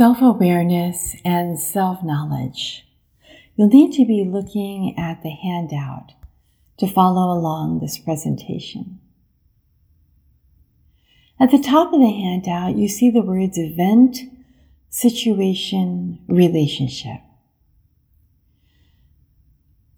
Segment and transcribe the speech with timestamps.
[0.00, 2.86] Self awareness and self knowledge.
[3.54, 6.12] You'll need to be looking at the handout
[6.78, 8.98] to follow along this presentation.
[11.38, 14.20] At the top of the handout, you see the words event,
[14.88, 17.20] situation, relationship.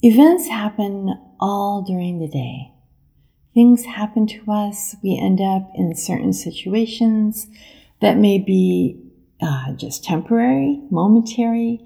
[0.02, 2.72] Events happen all during the day.
[3.54, 4.96] Things happen to us.
[5.00, 7.46] We end up in certain situations
[8.00, 9.01] that may be
[9.42, 11.80] uh, just temporary, momentary.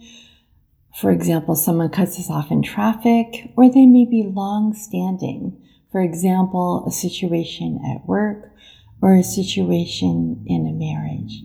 [1.00, 5.60] For example, someone cuts us off in traffic, or they may be long standing.
[5.90, 8.52] For example, a situation at work
[9.00, 11.42] or a situation in a marriage.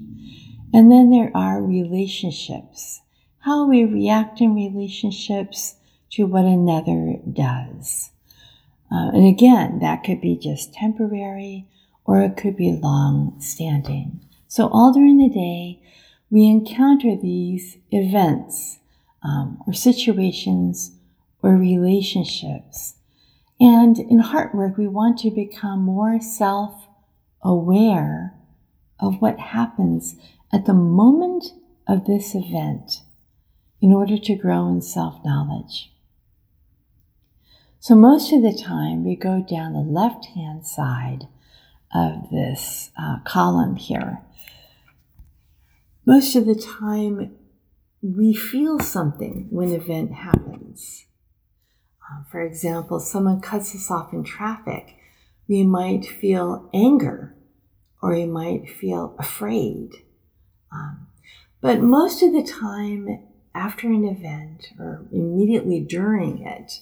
[0.74, 3.02] And then there are relationships,
[3.40, 5.76] how we react in relationships
[6.12, 8.12] to what another does.
[8.92, 11.68] Uh, and again, that could be just temporary
[12.06, 14.20] or it could be long standing.
[14.48, 15.82] So all during the day,
[16.32, 18.80] we encounter these events
[19.22, 20.94] um, or situations
[21.44, 22.96] or relationships.
[23.60, 26.88] And in HeartWork, we want to become more self
[27.44, 28.34] aware
[29.00, 30.16] of what happens
[30.54, 31.52] at the moment
[31.88, 33.02] of this event
[33.82, 35.92] in order to grow in self knowledge.
[37.80, 41.28] So, most of the time, we go down the left hand side
[41.94, 44.20] of this uh, column here
[46.06, 47.36] most of the time,
[48.02, 51.06] we feel something when an event happens.
[52.02, 54.96] Uh, for example, someone cuts us off in traffic,
[55.48, 57.36] we might feel anger
[58.02, 59.92] or we might feel afraid.
[60.72, 61.08] Um,
[61.62, 66.82] but most of the time, after an event or immediately during it,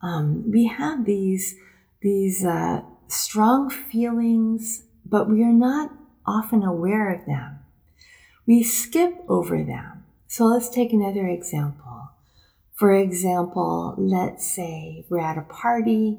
[0.00, 1.56] um, we have these
[2.00, 5.90] these uh, strong feelings, but we are not
[6.26, 7.63] often aware of them
[8.46, 10.04] we skip over them.
[10.26, 12.10] So let's take another example.
[12.74, 16.18] For example, let's say we're at a party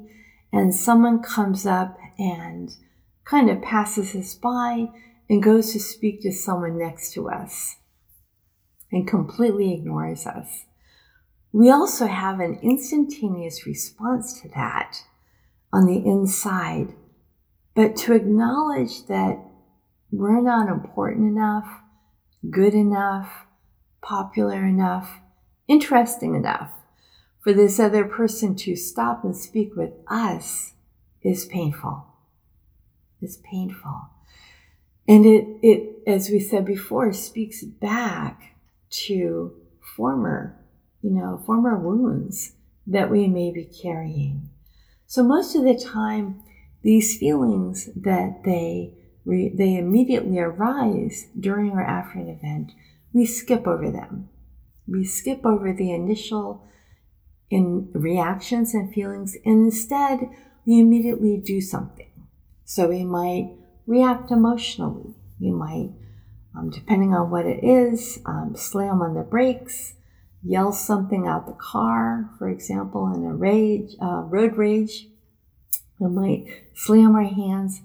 [0.52, 2.74] and someone comes up and
[3.24, 4.88] kind of passes us by
[5.28, 7.76] and goes to speak to someone next to us
[8.90, 10.64] and completely ignores us.
[11.52, 15.02] We also have an instantaneous response to that
[15.72, 16.94] on the inside,
[17.74, 19.38] but to acknowledge that
[20.10, 21.82] we're not important enough
[22.50, 23.46] good enough,
[24.02, 25.20] popular enough,
[25.68, 26.70] interesting enough
[27.46, 30.72] for this other person to stop and speak with us
[31.22, 32.04] is painful.
[33.22, 34.10] It's painful.
[35.06, 38.56] And it, it, as we said before, speaks back
[39.06, 39.54] to
[39.94, 40.58] former,
[41.02, 42.54] you know, former wounds
[42.86, 44.50] that we may be carrying.
[45.06, 46.42] So most of the time,
[46.82, 48.94] these feelings that they
[49.26, 52.72] they immediately arise during or after an event,
[53.12, 54.28] we skip over them.
[54.86, 56.64] We skip over the initial
[57.50, 60.30] in reactions and feelings, and instead
[60.64, 62.10] we immediately do something.
[62.64, 63.52] So we might
[63.86, 65.14] react emotionally.
[65.40, 65.90] We might,
[66.56, 69.94] um, depending on what it is, um, slam on the brakes,
[70.42, 75.08] yell something out the car, for example, in a rage, uh, road rage.
[75.98, 77.82] We might slam our hands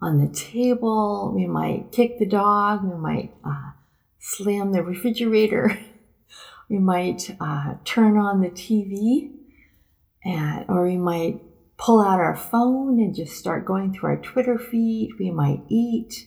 [0.00, 1.32] on the table.
[1.34, 2.84] We might kick the dog.
[2.84, 3.72] We might uh,
[4.18, 5.78] slam the refrigerator.
[6.70, 9.30] we might uh, turn on the TV,
[10.24, 11.42] and or we might
[11.76, 15.10] pull out our phone and just start going through our Twitter feed.
[15.18, 16.26] We might eat.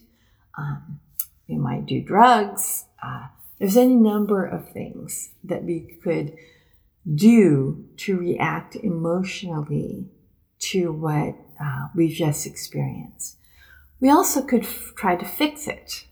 [0.58, 1.00] Um,
[1.48, 2.86] we might do drugs.
[3.02, 3.26] Uh,
[3.58, 6.36] there's any number of things that we could
[7.12, 10.08] do to react emotionally
[10.58, 13.36] to what uh, we've just experienced.
[14.00, 16.04] We also could f- try to fix it.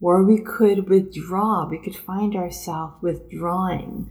[0.00, 1.68] Or we could withdraw.
[1.68, 4.10] We could find ourselves withdrawing.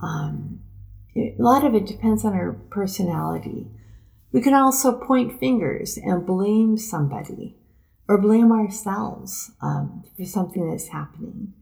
[0.00, 0.60] Um,
[1.16, 3.68] a lot of it depends on our personality.
[4.32, 7.56] We can also point fingers and blame somebody
[8.08, 11.54] or blame ourselves um, for something that's happening.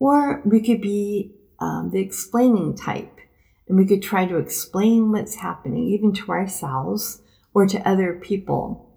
[0.00, 3.20] Or we could be um, the explaining type
[3.68, 7.22] and we could try to explain what's happening, even to ourselves
[7.54, 8.91] or to other people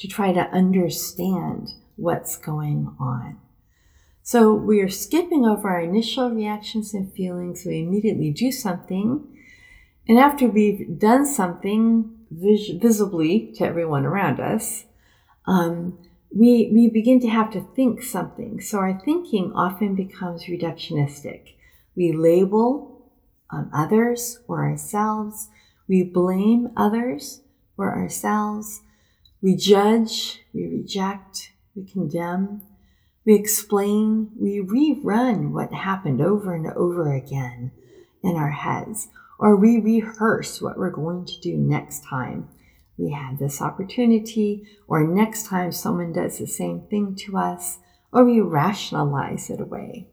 [0.00, 3.38] to try to understand what's going on.
[4.22, 7.64] So we are skipping over our initial reactions and feelings.
[7.64, 9.26] We immediately do something.
[10.08, 14.84] And after we've done something vis- visibly to everyone around us,
[15.46, 15.98] um,
[16.34, 18.60] we, we begin to have to think something.
[18.60, 21.54] So our thinking often becomes reductionistic.
[21.96, 23.10] We label
[23.50, 25.48] um, others or ourselves.
[25.88, 27.42] We blame others
[27.76, 28.82] or ourselves.
[29.42, 32.62] We judge, we reject, we condemn,
[33.24, 37.70] We explain, we rerun what happened over and over again
[38.22, 39.08] in our heads,
[39.38, 42.48] or we rehearse what we're going to do next time
[42.96, 47.78] we had this opportunity, or next time someone does the same thing to us,
[48.12, 50.06] or we rationalize it away.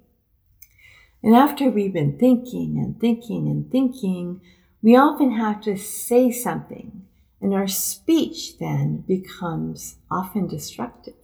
[1.22, 4.40] And after we've been thinking and thinking and thinking,
[4.82, 7.07] we often have to say something,
[7.42, 11.16] and our speech then becomes often destructive.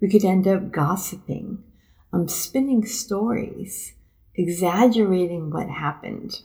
[0.00, 1.62] We could end up gossiping,
[2.12, 3.94] um, spinning stories,
[4.34, 6.42] exaggerating what happened.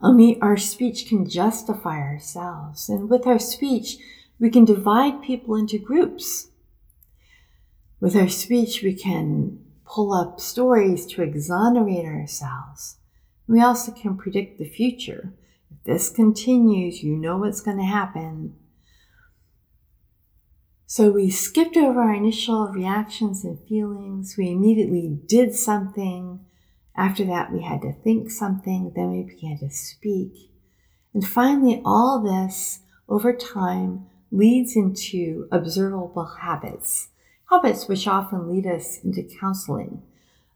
[0.00, 3.96] Um, we, our speech can justify ourselves, and with our speech,
[4.38, 6.48] we can divide people into groups.
[8.00, 12.96] With our speech, we can pull up stories to exonerate ourselves.
[13.46, 15.32] We also can predict the future.
[15.84, 18.56] This continues, you know what's going to happen.
[20.86, 24.36] So we skipped over our initial reactions and feelings.
[24.38, 26.40] We immediately did something.
[26.96, 28.92] After that, we had to think something.
[28.94, 30.50] Then we began to speak.
[31.12, 37.08] And finally, all this over time leads into observable habits,
[37.50, 40.02] habits which often lead us into counseling,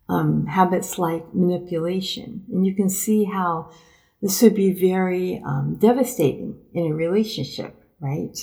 [0.09, 2.45] um, habits like manipulation.
[2.53, 3.71] And you can see how
[4.21, 8.37] this would be very um, devastating in a relationship, right?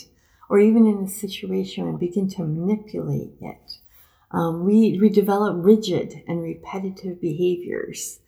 [0.49, 3.77] or even in a situation and begin to manipulate it.
[4.31, 8.19] Um, we, we develop rigid and repetitive behaviors.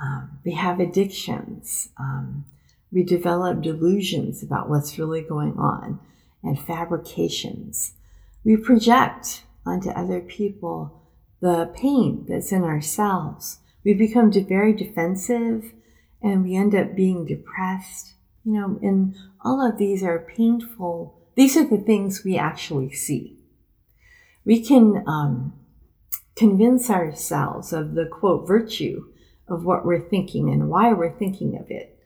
[0.00, 1.90] Um, we have addictions.
[1.98, 2.44] Um,
[2.90, 6.00] we develop delusions about what's really going on
[6.42, 7.94] and fabrications.
[8.44, 11.02] We project onto other people
[11.40, 13.58] the pain that's in ourselves.
[13.84, 15.72] We become very defensive
[16.24, 18.14] and we end up being depressed.
[18.44, 23.38] You know, and all of these are painful these are the things we actually see.
[24.44, 25.54] We can um,
[26.36, 29.06] convince ourselves of the quote virtue
[29.48, 31.98] of what we're thinking and why we're thinking of it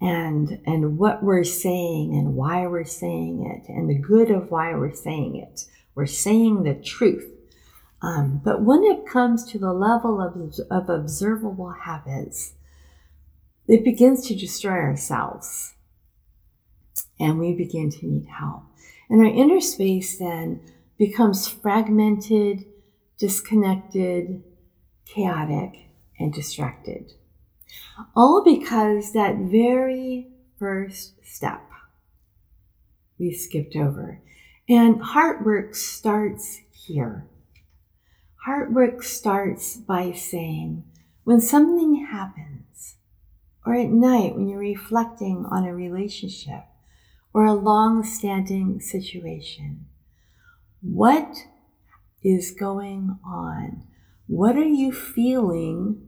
[0.00, 4.74] and and what we're saying and why we're saying it and the good of why
[4.74, 5.64] we're saying it
[5.94, 7.32] we're saying the truth
[8.02, 12.52] um, but when it comes to the level of, of observable habits
[13.68, 15.74] it begins to destroy ourselves
[17.18, 18.62] and we begin to need help.
[19.08, 20.60] And our inner space then
[20.98, 22.64] becomes fragmented,
[23.18, 24.42] disconnected,
[25.04, 27.12] chaotic, and distracted.
[28.14, 30.28] All because that very
[30.58, 31.62] first step
[33.18, 34.20] we skipped over.
[34.68, 37.26] And HeartWork starts here.
[38.46, 40.84] HeartWork starts by saying,
[41.24, 42.55] when something happens,
[43.66, 46.62] or at night when you're reflecting on a relationship,
[47.34, 49.86] or a long standing situation.
[50.80, 51.36] What
[52.22, 53.82] is going on?
[54.28, 56.06] What are you feeling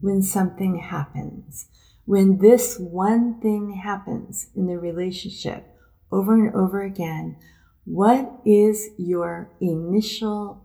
[0.00, 1.68] when something happens?
[2.06, 5.66] When this one thing happens in the relationship
[6.10, 7.36] over and over again,
[7.84, 10.64] what is your initial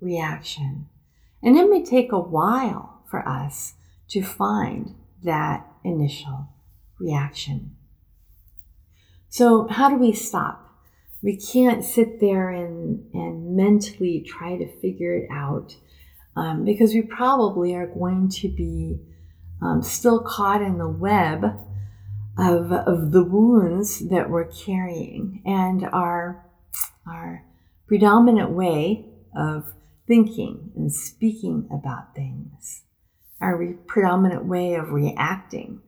[0.00, 0.88] reaction?
[1.42, 3.74] And it may take a while for us
[4.08, 4.94] to find
[5.24, 6.48] that initial
[6.98, 7.76] reaction.
[9.28, 10.60] So, how do we stop?
[11.22, 15.74] We can't sit there and, and mentally try to figure it out
[16.36, 19.00] um, because we probably are going to be
[19.62, 21.44] um, still caught in the web
[22.38, 26.44] of, of the wounds that we're carrying and our,
[27.06, 27.44] our
[27.86, 29.72] predominant way of
[30.06, 32.83] thinking and speaking about things,
[33.40, 35.80] our re- predominant way of reacting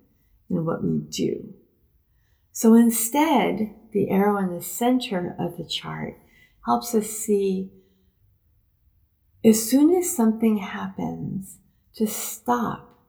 [0.50, 1.54] in what we do.
[2.52, 6.18] So instead, the arrow in the center of the chart
[6.64, 7.70] helps us see
[9.46, 11.58] as soon as something happens,
[11.94, 13.06] to stop,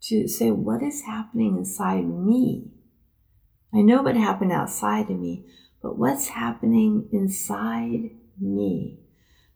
[0.00, 2.70] to say, what is happening inside me?
[3.72, 5.44] I know what happened outside of me,
[5.82, 9.00] but what's happening inside me?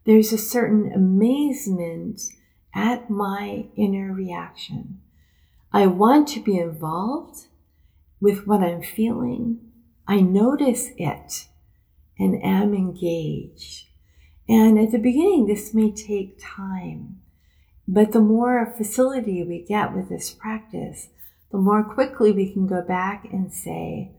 [0.04, 2.20] There's a certain amazement
[2.74, 5.00] at my inner reaction.
[5.72, 7.46] I want to be involved
[8.20, 9.60] with what I'm feeling,
[10.06, 11.46] I notice it
[12.18, 13.86] and am engaged.
[14.48, 17.20] And at the beginning, this may take time,
[17.86, 21.08] but the more facility we get with this practice,
[21.50, 24.12] the more quickly we can go back and say,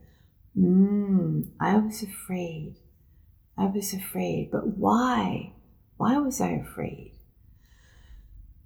[0.54, 2.76] Hmm, I was afraid.
[3.58, 4.50] I was afraid.
[4.52, 5.54] But why?
[5.98, 7.15] Why was I afraid?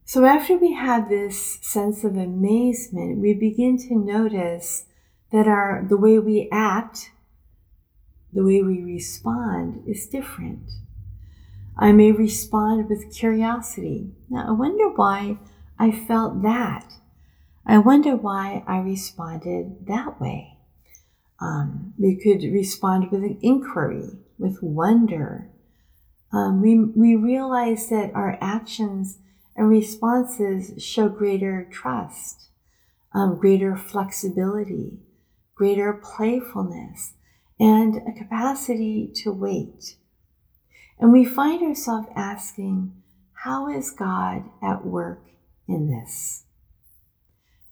[0.10, 4.88] So after we have this sense of amazement, we begin to notice
[5.32, 7.12] that our the way we act,
[8.34, 10.68] the way we respond is different.
[11.78, 14.10] I may respond with curiosity.
[14.32, 15.38] Now, I wonder why
[15.78, 16.92] I felt that.
[17.64, 20.58] I wonder why I responded that way.
[21.40, 25.52] Um, we could respond with an inquiry, with wonder.
[26.34, 29.20] Um, we, we realize that our actions
[29.60, 32.48] and responses show greater trust,
[33.14, 35.00] um, greater flexibility,
[35.54, 37.16] greater playfulness,
[37.60, 39.98] and a capacity to wait.
[40.98, 42.94] And we find ourselves asking,
[43.34, 45.26] how is God at work
[45.68, 46.46] in this?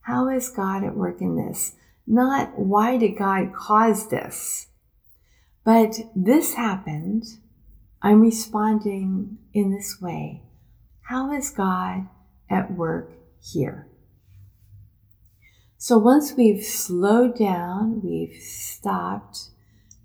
[0.01, 1.77] How is God at work in this?
[2.05, 4.67] Not why did God cause this?
[5.63, 7.23] But this happened.
[8.01, 10.43] I'm responding in this way.
[11.07, 12.09] How is God
[12.49, 13.87] at work here?
[15.77, 19.51] So once we've slowed down, we've stopped,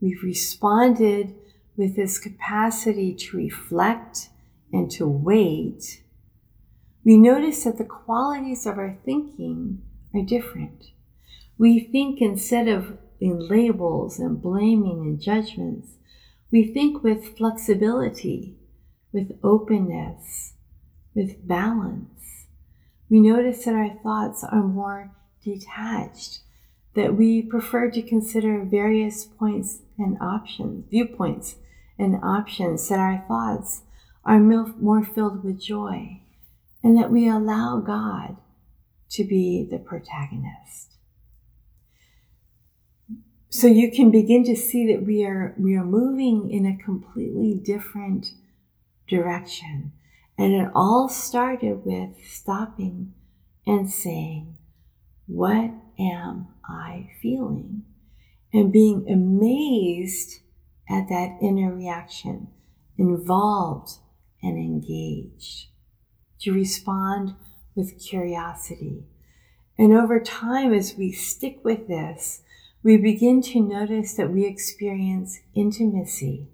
[0.01, 1.35] we've responded
[1.77, 4.29] with this capacity to reflect
[4.73, 6.05] and to wait,
[7.05, 9.83] we notice that the qualities of our thinking
[10.15, 10.93] are different.
[11.59, 15.97] We think instead of in labels and blaming and judgments,
[16.53, 18.57] we think with flexibility,
[19.13, 20.52] with openness,
[21.15, 22.47] with balance.
[23.11, 25.11] We notice that our thoughts are more
[25.45, 26.41] detached,
[26.95, 31.57] that we prefer to consider various points and options, viewpoints
[31.99, 33.83] and options, that our thoughts
[34.25, 36.21] are more filled with joy,
[36.83, 38.37] and that we allow God
[39.11, 40.97] to be the protagonist.
[43.51, 47.55] So you can begin to see that we are we are moving in a completely
[47.55, 48.33] different
[49.07, 49.93] direction.
[50.39, 53.15] And it all started with stopping
[53.67, 54.57] and saying,
[55.27, 57.85] What am I feeling?
[58.53, 60.41] And being amazed
[60.89, 62.49] at that inner reaction,
[62.99, 63.99] involved
[64.43, 65.69] and engaged.
[66.41, 67.35] To respond
[67.75, 69.05] with curiosity.
[69.79, 72.43] And over time, as we stick with this,
[72.83, 76.49] we begin to notice that we experience intimacy.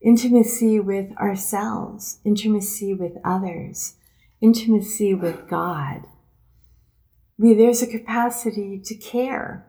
[0.00, 3.94] Intimacy with ourselves, intimacy with others,
[4.40, 6.06] intimacy with God.
[7.36, 9.66] We, there's a capacity to care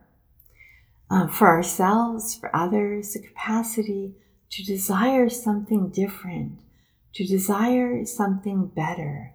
[1.10, 4.14] uh, for ourselves, for others, a capacity
[4.50, 6.60] to desire something different,
[7.14, 9.34] to desire something better,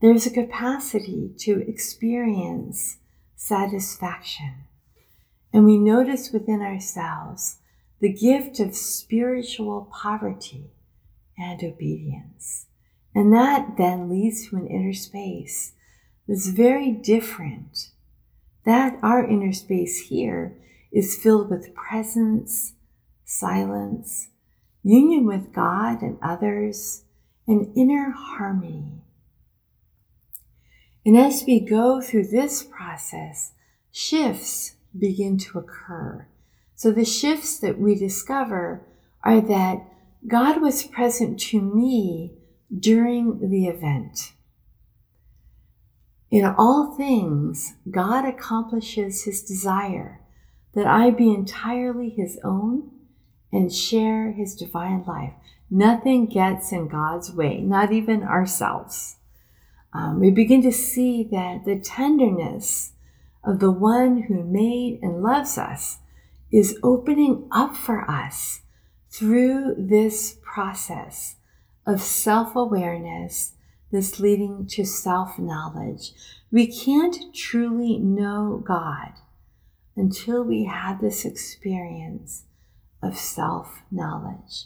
[0.00, 2.98] there's a capacity to experience
[3.34, 4.54] satisfaction.
[5.52, 7.58] And we notice within ourselves
[8.00, 10.70] the gift of spiritual poverty
[11.38, 12.66] and obedience.
[13.14, 15.72] And that then leads to an inner space
[16.28, 17.90] that's very different.
[18.64, 20.56] That our inner space here
[20.92, 22.74] is filled with presence,
[23.24, 24.28] silence,
[24.82, 27.04] union with God and others,
[27.46, 29.02] and inner harmony.
[31.04, 33.52] And as we go through this process,
[33.92, 36.26] shifts begin to occur.
[36.76, 38.86] So the shifts that we discover
[39.24, 39.82] are that
[40.28, 42.34] God was present to me
[42.78, 44.32] during the event.
[46.30, 50.20] In all things, God accomplishes his desire
[50.74, 52.90] that I be entirely his own
[53.52, 55.32] and share his divine life.
[55.70, 59.16] Nothing gets in God's way, not even ourselves
[59.96, 62.92] um, we begin to see that the tenderness
[63.42, 65.98] of the one who made and loves us
[66.56, 68.62] is opening up for us
[69.10, 71.36] through this process
[71.84, 73.52] of self awareness
[73.92, 76.12] that's leading to self knowledge.
[76.50, 79.12] We can't truly know God
[79.96, 82.44] until we have this experience
[83.02, 84.64] of self knowledge.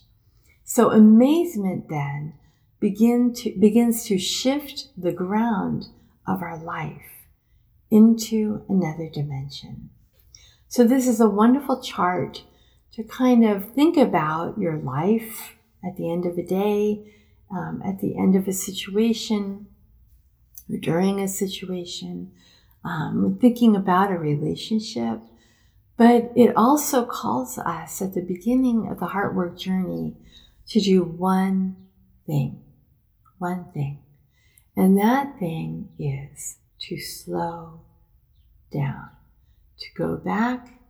[0.63, 2.35] So, amazement then
[2.79, 5.89] begin to, begins to shift the ground
[6.25, 7.27] of our life
[7.91, 9.91] into another dimension.
[10.71, 12.45] So, this is a wonderful chart
[12.93, 17.13] to kind of think about your life at the end of a day,
[17.51, 19.67] um, at the end of a situation,
[20.71, 22.33] or during a situation,
[22.85, 25.21] um, thinking about a relationship.
[25.97, 30.17] But it also calls us at the beginning of the HeartWork journey
[30.69, 31.77] to do one
[32.27, 32.63] thing
[33.41, 33.99] one thing.
[34.77, 37.81] And that thing is to slow
[38.73, 39.09] down,
[39.81, 40.81] to go back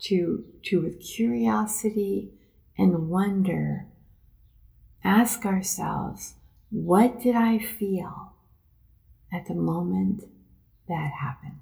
[0.00, 2.32] to, to with curiosity
[2.76, 3.86] and wonder,
[5.04, 6.34] ask ourselves,
[6.70, 8.32] what did I feel
[9.32, 10.24] at the moment
[10.88, 11.61] that happened?